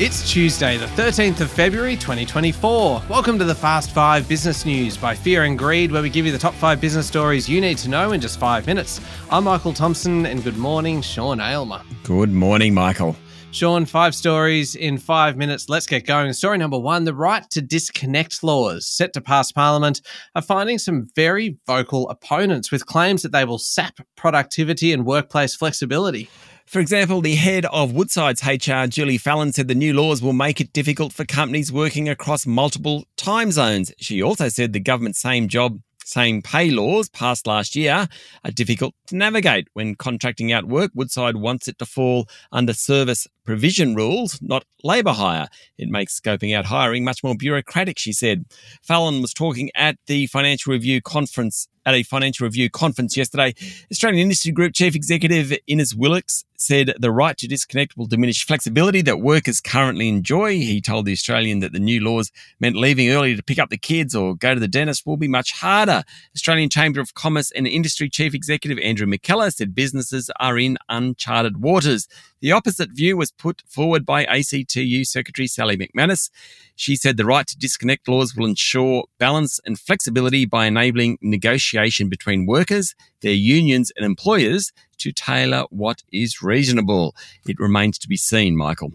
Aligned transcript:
It's 0.00 0.32
Tuesday, 0.32 0.78
the 0.78 0.86
13th 0.86 1.42
of 1.42 1.50
February 1.50 1.94
2024. 1.94 3.02
Welcome 3.06 3.38
to 3.38 3.44
the 3.44 3.54
Fast 3.54 3.90
5 3.90 4.26
Business 4.26 4.64
News 4.64 4.96
by 4.96 5.14
Fear 5.14 5.44
and 5.44 5.58
Greed, 5.58 5.92
where 5.92 6.00
we 6.00 6.08
give 6.08 6.24
you 6.24 6.32
the 6.32 6.38
top 6.38 6.54
five 6.54 6.80
business 6.80 7.06
stories 7.06 7.50
you 7.50 7.60
need 7.60 7.76
to 7.76 7.90
know 7.90 8.12
in 8.12 8.20
just 8.22 8.40
five 8.40 8.66
minutes. 8.66 8.98
I'm 9.28 9.44
Michael 9.44 9.74
Thompson, 9.74 10.24
and 10.24 10.42
good 10.42 10.56
morning, 10.56 11.02
Sean 11.02 11.38
Aylmer. 11.38 11.82
Good 12.02 12.32
morning, 12.32 12.72
Michael. 12.72 13.14
Sean, 13.50 13.84
five 13.84 14.14
stories 14.14 14.74
in 14.74 14.96
five 14.96 15.36
minutes. 15.36 15.68
Let's 15.68 15.86
get 15.86 16.06
going. 16.06 16.32
Story 16.32 16.56
number 16.56 16.78
one 16.78 17.04
the 17.04 17.12
right 17.12 17.44
to 17.50 17.60
disconnect 17.60 18.42
laws 18.42 18.86
set 18.86 19.12
to 19.12 19.20
pass 19.20 19.52
Parliament 19.52 20.00
are 20.34 20.40
finding 20.40 20.78
some 20.78 21.08
very 21.14 21.58
vocal 21.66 22.08
opponents 22.08 22.72
with 22.72 22.86
claims 22.86 23.20
that 23.20 23.32
they 23.32 23.44
will 23.44 23.58
sap 23.58 23.98
productivity 24.16 24.94
and 24.94 25.04
workplace 25.04 25.54
flexibility. 25.54 26.30
For 26.70 26.78
example, 26.78 27.20
the 27.20 27.34
head 27.34 27.66
of 27.66 27.94
Woodside's 27.94 28.46
HR, 28.46 28.86
Julie 28.86 29.18
Fallon, 29.18 29.52
said 29.52 29.66
the 29.66 29.74
new 29.74 29.92
laws 29.92 30.22
will 30.22 30.32
make 30.32 30.60
it 30.60 30.72
difficult 30.72 31.12
for 31.12 31.24
companies 31.24 31.72
working 31.72 32.08
across 32.08 32.46
multiple 32.46 33.06
time 33.16 33.50
zones. 33.50 33.92
She 33.98 34.22
also 34.22 34.48
said 34.48 34.72
the 34.72 34.78
government's 34.78 35.18
same 35.18 35.48
job 35.48 35.80
same 36.04 36.42
pay 36.42 36.70
laws 36.70 37.08
passed 37.08 37.46
last 37.46 37.76
year 37.76 38.08
are 38.44 38.50
difficult 38.50 38.94
to 39.06 39.16
navigate. 39.16 39.68
When 39.74 39.94
contracting 39.94 40.52
out 40.52 40.64
work, 40.64 40.90
Woodside 40.94 41.36
wants 41.36 41.68
it 41.68 41.78
to 41.78 41.86
fall 41.86 42.28
under 42.50 42.72
service 42.72 43.26
provision 43.44 43.94
rules, 43.94 44.40
not 44.40 44.64
labour 44.82 45.12
hire. 45.12 45.48
It 45.76 45.88
makes 45.88 46.18
scoping 46.18 46.56
out 46.56 46.66
hiring 46.66 47.04
much 47.04 47.22
more 47.22 47.36
bureaucratic, 47.36 47.98
she 47.98 48.12
said. 48.12 48.44
Fallon 48.82 49.22
was 49.22 49.34
talking 49.34 49.70
at 49.74 49.98
the 50.06 50.26
Financial 50.26 50.72
Review 50.72 51.00
conference 51.00 51.68
at 51.86 51.94
a 51.94 52.02
financial 52.02 52.44
review 52.44 52.68
conference 52.68 53.16
yesterday. 53.16 53.54
Australian 53.90 54.22
Industry 54.22 54.52
Group 54.52 54.74
Chief 54.74 54.94
Executive 54.94 55.56
Innes 55.66 55.94
Willox 55.94 56.44
said 56.60 56.92
the 56.98 57.10
right 57.10 57.38
to 57.38 57.48
disconnect 57.48 57.96
will 57.96 58.06
diminish 58.06 58.44
flexibility 58.44 59.00
that 59.00 59.20
workers 59.20 59.62
currently 59.62 60.08
enjoy. 60.08 60.52
He 60.52 60.82
told 60.82 61.06
the 61.06 61.12
Australian 61.12 61.60
that 61.60 61.72
the 61.72 61.78
new 61.78 62.04
laws 62.04 62.30
meant 62.60 62.76
leaving 62.76 63.08
early 63.08 63.34
to 63.34 63.42
pick 63.42 63.58
up 63.58 63.70
the 63.70 63.78
kids 63.78 64.14
or 64.14 64.36
go 64.36 64.52
to 64.52 64.60
the 64.60 64.68
dentist 64.68 65.06
will 65.06 65.16
be 65.16 65.26
much 65.26 65.52
harder. 65.52 66.02
Australian 66.36 66.68
Chamber 66.68 67.00
of 67.00 67.14
Commerce 67.14 67.50
and 67.52 67.66
Industry 67.66 68.10
Chief 68.10 68.34
Executive 68.34 68.78
Andrew 68.78 69.06
McKellar 69.06 69.50
said 69.52 69.74
businesses 69.74 70.30
are 70.38 70.58
in 70.58 70.76
uncharted 70.90 71.62
waters. 71.62 72.06
The 72.40 72.52
opposite 72.52 72.90
view 72.90 73.16
was 73.16 73.32
put 73.32 73.62
forward 73.66 74.04
by 74.04 74.24
ACTU 74.24 75.04
Secretary 75.04 75.46
Sally 75.46 75.78
McManus. 75.78 76.30
She 76.76 76.94
said 76.94 77.16
the 77.16 77.26
right 77.26 77.46
to 77.46 77.58
disconnect 77.58 78.06
laws 78.08 78.36
will 78.36 78.46
ensure 78.46 79.04
balance 79.18 79.60
and 79.64 79.78
flexibility 79.78 80.44
by 80.44 80.66
enabling 80.66 81.18
negotiation 81.22 82.08
between 82.08 82.46
workers, 82.46 82.94
their 83.22 83.32
unions, 83.32 83.92
and 83.96 84.04
employers 84.04 84.72
to 85.00 85.12
tailor 85.12 85.64
what 85.70 86.02
is 86.12 86.42
reasonable. 86.42 87.14
It 87.46 87.58
remains 87.58 87.98
to 87.98 88.08
be 88.08 88.16
seen, 88.16 88.56
Michael. 88.56 88.92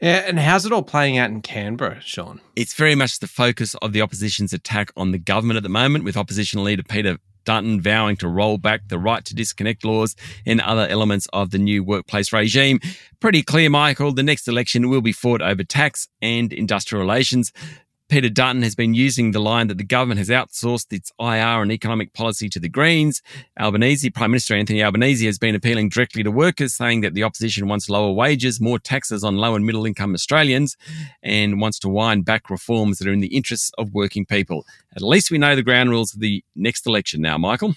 Yeah, 0.00 0.24
and 0.26 0.38
how's 0.38 0.66
it 0.66 0.72
all 0.72 0.82
playing 0.82 1.18
out 1.18 1.30
in 1.30 1.40
Canberra, 1.40 2.00
Sean? 2.00 2.40
It's 2.56 2.74
very 2.74 2.94
much 2.94 3.20
the 3.20 3.28
focus 3.28 3.74
of 3.76 3.92
the 3.92 4.02
opposition's 4.02 4.52
attack 4.52 4.90
on 4.96 5.12
the 5.12 5.18
government 5.18 5.56
at 5.56 5.62
the 5.62 5.68
moment, 5.68 6.04
with 6.04 6.16
opposition 6.16 6.64
leader 6.64 6.82
Peter 6.82 7.18
Dutton 7.44 7.80
vowing 7.80 8.16
to 8.16 8.28
roll 8.28 8.58
back 8.58 8.88
the 8.88 8.98
right 8.98 9.24
to 9.24 9.34
disconnect 9.34 9.82
laws 9.82 10.14
and 10.44 10.60
other 10.60 10.86
elements 10.86 11.26
of 11.32 11.50
the 11.50 11.58
new 11.58 11.82
workplace 11.82 12.30
regime. 12.30 12.78
Pretty 13.20 13.42
clear, 13.42 13.70
Michael, 13.70 14.12
the 14.12 14.22
next 14.22 14.48
election 14.48 14.90
will 14.90 15.00
be 15.00 15.12
fought 15.12 15.40
over 15.40 15.64
tax 15.64 16.08
and 16.20 16.52
industrial 16.52 17.00
relations. 17.00 17.52
Peter 18.08 18.30
Dutton 18.30 18.62
has 18.62 18.74
been 18.74 18.94
using 18.94 19.32
the 19.32 19.40
line 19.40 19.68
that 19.68 19.76
the 19.76 19.84
government 19.84 20.18
has 20.18 20.30
outsourced 20.30 20.92
its 20.92 21.12
IR 21.20 21.60
and 21.60 21.70
economic 21.70 22.14
policy 22.14 22.48
to 22.48 22.58
the 22.58 22.68
Greens. 22.68 23.20
Albanese, 23.60 24.08
Prime 24.08 24.30
Minister 24.30 24.54
Anthony 24.54 24.82
Albanese, 24.82 25.26
has 25.26 25.38
been 25.38 25.54
appealing 25.54 25.90
directly 25.90 26.22
to 26.22 26.30
workers, 26.30 26.74
saying 26.74 27.02
that 27.02 27.12
the 27.12 27.22
opposition 27.22 27.68
wants 27.68 27.90
lower 27.90 28.10
wages, 28.10 28.62
more 28.62 28.78
taxes 28.78 29.22
on 29.22 29.36
low 29.36 29.54
and 29.54 29.66
middle 29.66 29.84
income 29.84 30.14
Australians, 30.14 30.76
and 31.22 31.60
wants 31.60 31.78
to 31.80 31.88
wind 31.90 32.24
back 32.24 32.48
reforms 32.48 32.98
that 32.98 33.08
are 33.08 33.12
in 33.12 33.20
the 33.20 33.36
interests 33.36 33.70
of 33.76 33.92
working 33.92 34.24
people. 34.24 34.64
At 34.96 35.02
least 35.02 35.30
we 35.30 35.36
know 35.36 35.54
the 35.54 35.62
ground 35.62 35.90
rules 35.90 36.14
of 36.14 36.20
the 36.20 36.42
next 36.56 36.86
election 36.86 37.20
now, 37.20 37.36
Michael. 37.36 37.74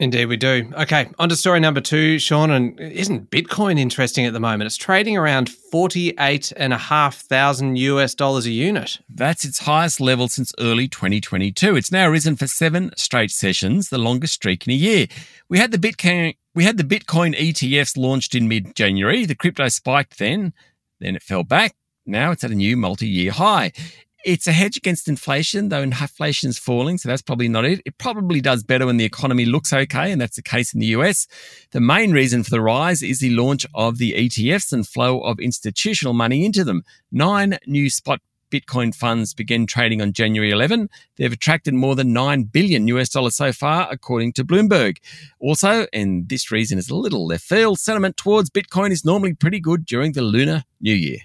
Indeed, 0.00 0.26
we 0.26 0.36
do. 0.36 0.72
Okay, 0.76 1.08
on 1.20 1.28
to 1.28 1.36
story 1.36 1.60
number 1.60 1.80
two, 1.80 2.18
Sean. 2.18 2.50
And 2.50 2.78
isn't 2.80 3.30
Bitcoin 3.30 3.78
interesting 3.78 4.26
at 4.26 4.32
the 4.32 4.40
moment? 4.40 4.66
It's 4.66 4.76
trading 4.76 5.16
around 5.16 5.48
forty-eight 5.48 6.52
and 6.56 6.72
a 6.72 6.78
half 6.78 7.16
thousand 7.16 7.76
US 7.76 8.12
dollars 8.12 8.44
a 8.46 8.50
unit. 8.50 8.98
That's 9.08 9.44
its 9.44 9.60
highest 9.60 10.00
level 10.00 10.26
since 10.26 10.52
early 10.58 10.88
2022. 10.88 11.76
It's 11.76 11.92
now 11.92 12.08
risen 12.08 12.34
for 12.34 12.48
seven 12.48 12.90
straight 12.96 13.30
sessions, 13.30 13.88
the 13.88 13.98
longest 13.98 14.34
streak 14.34 14.66
in 14.66 14.72
a 14.72 14.76
year. 14.76 15.06
We 15.48 15.58
had 15.58 15.70
the 15.70 15.78
Bitcoin, 15.78 16.34
we 16.56 16.64
had 16.64 16.76
the 16.76 16.82
Bitcoin 16.82 17.38
ETFs 17.38 17.96
launched 17.96 18.34
in 18.34 18.48
mid-January. 18.48 19.26
The 19.26 19.36
crypto 19.36 19.68
spiked 19.68 20.18
then, 20.18 20.54
then 20.98 21.14
it 21.14 21.22
fell 21.22 21.44
back. 21.44 21.76
Now 22.04 22.32
it's 22.32 22.42
at 22.42 22.50
a 22.50 22.56
new 22.56 22.76
multi-year 22.76 23.30
high. 23.30 23.72
It's 24.24 24.46
a 24.46 24.52
hedge 24.52 24.78
against 24.78 25.06
inflation, 25.06 25.68
though 25.68 25.82
inflation 25.82 26.48
is 26.48 26.58
falling, 26.58 26.96
so 26.96 27.10
that's 27.10 27.20
probably 27.20 27.48
not 27.48 27.66
it. 27.66 27.82
It 27.84 27.98
probably 27.98 28.40
does 28.40 28.62
better 28.62 28.86
when 28.86 28.96
the 28.96 29.04
economy 29.04 29.44
looks 29.44 29.70
okay, 29.70 30.10
and 30.10 30.18
that's 30.18 30.36
the 30.36 30.42
case 30.42 30.72
in 30.72 30.80
the 30.80 30.86
US. 30.86 31.26
The 31.72 31.80
main 31.80 32.12
reason 32.12 32.42
for 32.42 32.50
the 32.50 32.62
rise 32.62 33.02
is 33.02 33.20
the 33.20 33.30
launch 33.30 33.66
of 33.74 33.98
the 33.98 34.12
ETFs 34.12 34.72
and 34.72 34.88
flow 34.88 35.20
of 35.20 35.38
institutional 35.40 36.14
money 36.14 36.46
into 36.46 36.64
them. 36.64 36.84
Nine 37.12 37.58
new 37.66 37.90
spot 37.90 38.20
Bitcoin 38.50 38.94
funds 38.94 39.34
began 39.34 39.66
trading 39.66 40.00
on 40.00 40.12
January 40.12 40.50
11. 40.52 40.88
They've 41.16 41.32
attracted 41.32 41.74
more 41.74 41.94
than 41.94 42.12
9 42.12 42.44
billion 42.44 42.88
US 42.88 43.10
dollars 43.10 43.36
so 43.36 43.52
far, 43.52 43.88
according 43.90 44.32
to 44.34 44.44
Bloomberg. 44.44 44.98
Also, 45.38 45.86
and 45.92 46.28
this 46.28 46.50
reason 46.50 46.78
is 46.78 46.88
a 46.88 46.94
little 46.94 47.26
left 47.26 47.44
field, 47.44 47.78
sentiment 47.78 48.16
towards 48.16 48.48
Bitcoin 48.48 48.90
is 48.90 49.04
normally 49.04 49.34
pretty 49.34 49.60
good 49.60 49.84
during 49.84 50.12
the 50.12 50.22
Lunar 50.22 50.64
New 50.80 50.94
Year. 50.94 51.18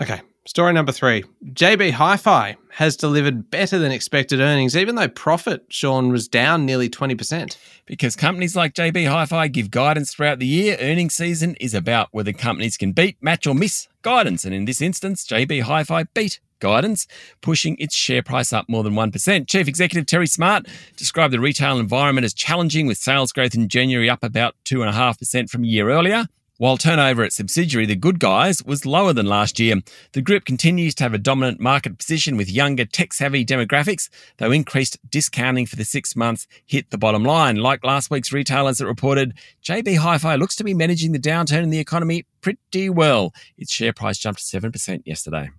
Okay, 0.00 0.20
Story 0.44 0.72
number 0.72 0.90
three 0.90 1.22
JB 1.52 1.92
Hi 1.92 2.16
Fi 2.16 2.56
has 2.70 2.96
delivered 2.96 3.48
better 3.48 3.78
than 3.78 3.92
expected 3.92 4.40
earnings, 4.40 4.76
even 4.76 4.96
though 4.96 5.06
profit, 5.06 5.64
Sean, 5.68 6.10
was 6.10 6.26
down 6.26 6.66
nearly 6.66 6.88
20%. 6.90 7.56
Because 7.86 8.16
companies 8.16 8.56
like 8.56 8.74
JB 8.74 9.08
Hi 9.08 9.24
Fi 9.24 9.46
give 9.46 9.70
guidance 9.70 10.12
throughout 10.12 10.40
the 10.40 10.46
year, 10.46 10.76
earnings 10.80 11.14
season 11.14 11.54
is 11.60 11.74
about 11.74 12.08
whether 12.10 12.32
companies 12.32 12.76
can 12.76 12.90
beat, 12.90 13.16
match, 13.22 13.46
or 13.46 13.54
miss 13.54 13.86
guidance. 14.02 14.44
And 14.44 14.52
in 14.52 14.64
this 14.64 14.82
instance, 14.82 15.24
JB 15.24 15.62
Hi 15.62 15.84
Fi 15.84 16.02
beat 16.12 16.40
guidance, 16.58 17.06
pushing 17.40 17.76
its 17.78 17.94
share 17.94 18.24
price 18.24 18.52
up 18.52 18.68
more 18.68 18.82
than 18.82 18.94
1%. 18.94 19.48
Chief 19.48 19.68
Executive 19.68 20.06
Terry 20.06 20.26
Smart 20.26 20.66
described 20.96 21.32
the 21.32 21.38
retail 21.38 21.78
environment 21.78 22.24
as 22.24 22.34
challenging, 22.34 22.88
with 22.88 22.98
sales 22.98 23.30
growth 23.30 23.54
in 23.54 23.68
January 23.68 24.10
up 24.10 24.24
about 24.24 24.56
2.5% 24.64 25.48
from 25.48 25.62
a 25.62 25.68
year 25.68 25.88
earlier. 25.88 26.26
While 26.58 26.76
turnover 26.76 27.24
at 27.24 27.32
subsidiary 27.32 27.86
The 27.86 27.96
Good 27.96 28.20
Guys 28.20 28.62
was 28.62 28.84
lower 28.84 29.14
than 29.14 29.24
last 29.24 29.58
year, 29.58 29.76
the 30.12 30.20
group 30.20 30.44
continues 30.44 30.94
to 30.96 31.02
have 31.02 31.14
a 31.14 31.18
dominant 31.18 31.60
market 31.60 31.96
position 31.96 32.36
with 32.36 32.50
younger 32.50 32.84
tech 32.84 33.14
savvy 33.14 33.42
demographics, 33.42 34.10
though 34.36 34.52
increased 34.52 34.98
discounting 35.08 35.64
for 35.64 35.76
the 35.76 35.84
six 35.84 36.14
months 36.14 36.46
hit 36.66 36.90
the 36.90 36.98
bottom 36.98 37.24
line. 37.24 37.56
Like 37.56 37.82
last 37.82 38.10
week's 38.10 38.34
retailers 38.34 38.78
that 38.78 38.86
reported, 38.86 39.32
JB 39.64 39.96
Hi 39.96 40.18
Fi 40.18 40.34
looks 40.34 40.54
to 40.56 40.64
be 40.64 40.74
managing 40.74 41.12
the 41.12 41.18
downturn 41.18 41.62
in 41.62 41.70
the 41.70 41.78
economy 41.78 42.26
pretty 42.42 42.90
well. 42.90 43.32
Its 43.56 43.72
share 43.72 43.94
price 43.94 44.18
jumped 44.18 44.40
7% 44.40 45.02
yesterday. 45.06 45.50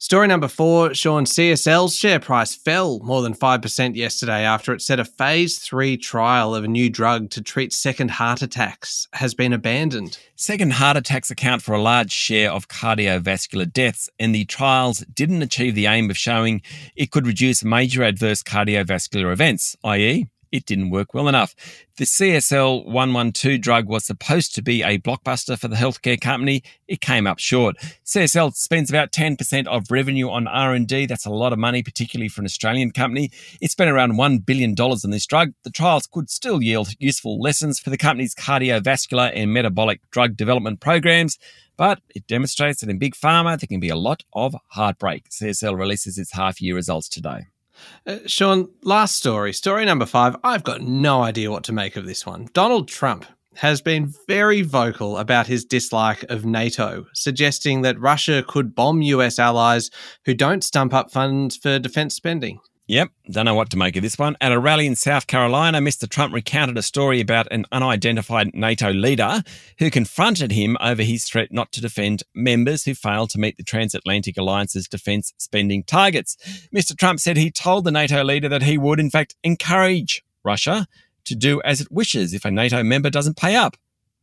Story 0.00 0.28
number 0.28 0.46
four 0.46 0.94
Sean 0.94 1.24
CSL's 1.24 1.96
share 1.96 2.20
price 2.20 2.54
fell 2.54 3.00
more 3.00 3.20
than 3.20 3.34
5% 3.34 3.96
yesterday 3.96 4.44
after 4.44 4.72
it 4.72 4.80
said 4.80 5.00
a 5.00 5.04
phase 5.04 5.58
three 5.58 5.96
trial 5.96 6.54
of 6.54 6.62
a 6.62 6.68
new 6.68 6.88
drug 6.88 7.30
to 7.30 7.42
treat 7.42 7.72
second 7.72 8.12
heart 8.12 8.40
attacks 8.40 9.08
has 9.14 9.34
been 9.34 9.52
abandoned. 9.52 10.16
Second 10.36 10.74
heart 10.74 10.96
attacks 10.96 11.32
account 11.32 11.62
for 11.62 11.74
a 11.74 11.82
large 11.82 12.12
share 12.12 12.52
of 12.52 12.68
cardiovascular 12.68 13.72
deaths, 13.72 14.08
and 14.20 14.32
the 14.32 14.44
trials 14.44 15.00
didn't 15.12 15.42
achieve 15.42 15.74
the 15.74 15.86
aim 15.86 16.10
of 16.10 16.16
showing 16.16 16.62
it 16.94 17.10
could 17.10 17.26
reduce 17.26 17.64
major 17.64 18.04
adverse 18.04 18.44
cardiovascular 18.44 19.32
events, 19.32 19.76
i.e., 19.82 20.28
it 20.52 20.64
didn't 20.64 20.90
work 20.90 21.14
well 21.14 21.28
enough. 21.28 21.54
The 21.96 22.04
CSL 22.04 22.86
112 22.86 23.60
drug 23.60 23.88
was 23.88 24.04
supposed 24.04 24.54
to 24.54 24.62
be 24.62 24.82
a 24.82 24.98
blockbuster 24.98 25.58
for 25.58 25.68
the 25.68 25.76
healthcare 25.76 26.20
company. 26.20 26.62
It 26.86 27.00
came 27.00 27.26
up 27.26 27.38
short. 27.38 27.76
CSL 28.04 28.54
spends 28.54 28.88
about 28.88 29.12
10% 29.12 29.66
of 29.66 29.90
revenue 29.90 30.30
on 30.30 30.46
R&D. 30.46 31.06
That's 31.06 31.26
a 31.26 31.30
lot 31.30 31.52
of 31.52 31.58
money, 31.58 31.82
particularly 31.82 32.28
for 32.28 32.40
an 32.40 32.46
Australian 32.46 32.92
company. 32.92 33.30
It 33.60 33.70
spent 33.70 33.90
around 33.90 34.12
$1 34.12 34.46
billion 34.46 34.74
on 34.78 35.10
this 35.10 35.26
drug. 35.26 35.52
The 35.64 35.70
trials 35.70 36.06
could 36.06 36.30
still 36.30 36.62
yield 36.62 36.90
useful 36.98 37.40
lessons 37.40 37.78
for 37.78 37.90
the 37.90 37.98
company's 37.98 38.34
cardiovascular 38.34 39.32
and 39.34 39.52
metabolic 39.52 40.00
drug 40.10 40.36
development 40.36 40.80
programs 40.80 41.38
but 41.78 42.00
it 42.14 42.26
demonstrates 42.26 42.80
that 42.80 42.90
in 42.90 42.98
big 42.98 43.14
pharma 43.14 43.58
there 43.58 43.68
can 43.68 43.80
be 43.80 43.88
a 43.88 43.96
lot 43.96 44.24
of 44.34 44.54
heartbreak. 44.70 45.30
CSL 45.30 45.78
releases 45.78 46.18
its 46.18 46.32
half 46.32 46.60
year 46.60 46.74
results 46.74 47.08
today. 47.08 47.46
Uh, 48.06 48.18
Sean, 48.26 48.68
last 48.82 49.16
story, 49.16 49.52
story 49.52 49.84
number 49.84 50.06
five. 50.06 50.36
I've 50.42 50.64
got 50.64 50.82
no 50.82 51.22
idea 51.22 51.50
what 51.50 51.64
to 51.64 51.72
make 51.72 51.96
of 51.96 52.06
this 52.06 52.24
one. 52.24 52.48
Donald 52.52 52.88
Trump 52.88 53.26
has 53.56 53.80
been 53.80 54.14
very 54.28 54.62
vocal 54.62 55.18
about 55.18 55.48
his 55.48 55.64
dislike 55.64 56.22
of 56.24 56.44
NATO, 56.44 57.06
suggesting 57.12 57.82
that 57.82 57.98
Russia 57.98 58.44
could 58.46 58.74
bomb 58.74 59.02
US 59.02 59.38
allies 59.38 59.90
who 60.24 60.34
don't 60.34 60.62
stump 60.62 60.94
up 60.94 61.10
funds 61.10 61.56
for 61.56 61.78
defense 61.78 62.14
spending. 62.14 62.60
Yep, 62.90 63.10
don't 63.30 63.44
know 63.44 63.54
what 63.54 63.68
to 63.70 63.76
make 63.76 63.96
of 63.96 64.02
this 64.02 64.18
one. 64.18 64.34
At 64.40 64.50
a 64.50 64.58
rally 64.58 64.86
in 64.86 64.96
South 64.96 65.26
Carolina, 65.26 65.78
Mr. 65.78 66.08
Trump 66.08 66.32
recounted 66.32 66.78
a 66.78 66.82
story 66.82 67.20
about 67.20 67.46
an 67.52 67.66
unidentified 67.70 68.54
NATO 68.54 68.90
leader 68.90 69.42
who 69.78 69.90
confronted 69.90 70.52
him 70.52 70.74
over 70.80 71.02
his 71.02 71.24
threat 71.24 71.52
not 71.52 71.70
to 71.72 71.82
defend 71.82 72.22
members 72.34 72.84
who 72.84 72.94
failed 72.94 73.28
to 73.30 73.38
meet 73.38 73.58
the 73.58 73.62
transatlantic 73.62 74.38
alliance's 74.38 74.88
defense 74.88 75.34
spending 75.36 75.82
targets. 75.82 76.38
Mr. 76.74 76.96
Trump 76.96 77.20
said 77.20 77.36
he 77.36 77.50
told 77.50 77.84
the 77.84 77.90
NATO 77.90 78.24
leader 78.24 78.48
that 78.48 78.62
he 78.62 78.78
would, 78.78 78.98
in 78.98 79.10
fact, 79.10 79.36
encourage 79.44 80.24
Russia 80.42 80.86
to 81.26 81.34
do 81.34 81.60
as 81.66 81.82
it 81.82 81.92
wishes 81.92 82.32
if 82.32 82.46
a 82.46 82.50
NATO 82.50 82.82
member 82.82 83.10
doesn't 83.10 83.36
pay 83.36 83.54
up. 83.54 83.76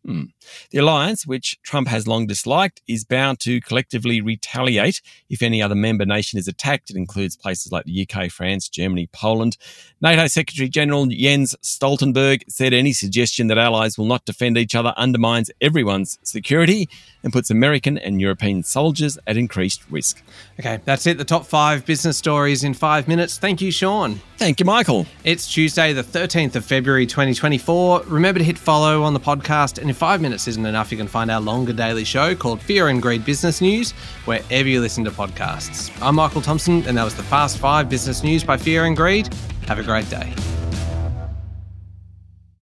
Hmm. 0.05 0.25
The 0.69 0.77
alliance, 0.77 1.25
which 1.25 1.59
Trump 1.63 1.87
has 1.87 2.07
long 2.07 2.27
disliked, 2.27 2.79
is 2.87 3.03
bound 3.03 3.39
to 3.39 3.59
collectively 3.61 4.21
retaliate 4.21 5.01
if 5.31 5.41
any 5.41 5.63
other 5.63 5.73
member 5.73 6.05
nation 6.05 6.37
is 6.37 6.47
attacked. 6.47 6.91
It 6.91 6.95
includes 6.95 7.35
places 7.35 7.71
like 7.71 7.85
the 7.85 8.07
UK, 8.07 8.29
France, 8.29 8.69
Germany, 8.69 9.09
Poland. 9.11 9.57
NATO 10.01 10.27
Secretary 10.27 10.69
General 10.69 11.07
Jens 11.07 11.55
Stoltenberg 11.63 12.43
said 12.47 12.71
any 12.71 12.93
suggestion 12.93 13.47
that 13.47 13.57
allies 13.57 13.97
will 13.97 14.05
not 14.05 14.25
defend 14.25 14.59
each 14.59 14.75
other 14.75 14.93
undermines 14.95 15.49
everyone's 15.59 16.19
security 16.21 16.87
and 17.23 17.33
puts 17.33 17.49
American 17.49 17.97
and 17.97 18.21
European 18.21 18.61
soldiers 18.61 19.17
at 19.25 19.37
increased 19.37 19.81
risk. 19.89 20.21
Okay, 20.59 20.79
that's 20.85 21.07
it. 21.07 21.17
The 21.17 21.25
top 21.25 21.47
five 21.47 21.83
business 21.83 22.15
stories 22.15 22.63
in 22.63 22.75
five 22.75 23.07
minutes. 23.07 23.39
Thank 23.39 23.59
you, 23.59 23.71
Sean. 23.71 24.21
Thank 24.37 24.59
you, 24.59 24.65
Michael. 24.67 25.07
It's 25.23 25.51
Tuesday, 25.51 25.93
the 25.93 26.03
13th 26.03 26.55
of 26.55 26.63
February, 26.63 27.07
2024. 27.07 28.03
Remember 28.03 28.37
to 28.37 28.45
hit 28.45 28.59
follow 28.59 29.01
on 29.01 29.15
the 29.15 29.19
podcast. 29.19 29.79
And 29.79 29.94
if 29.95 29.99
five 29.99 30.19
minutes 30.19 30.45
isn't 30.49 30.65
enough, 30.65 30.91
you 30.91 30.97
can 30.97 31.07
find 31.07 31.31
our 31.31 31.39
longer 31.39 31.71
daily 31.71 32.03
show 32.03 32.35
called 32.35 32.61
Fear 32.61 32.89
and 32.89 33.01
Greed 33.01 33.23
Business 33.23 33.61
News 33.61 33.91
wherever 34.25 34.67
you 34.67 34.81
listen 34.81 35.05
to 35.05 35.11
podcasts. 35.11 35.89
I'm 36.01 36.15
Michael 36.15 36.41
Thompson, 36.41 36.85
and 36.85 36.97
that 36.97 37.05
was 37.05 37.15
the 37.15 37.23
Fast 37.23 37.59
Five 37.59 37.89
Business 37.89 38.21
News 38.21 38.43
by 38.43 38.57
Fear 38.57 38.83
and 38.85 38.97
Greed. 38.97 39.33
Have 39.67 39.79
a 39.79 39.83
great 39.83 40.09
day. 40.09 40.33